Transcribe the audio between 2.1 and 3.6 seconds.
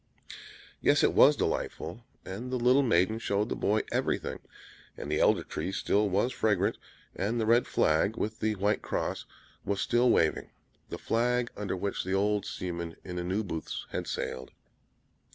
and the little maiden showed the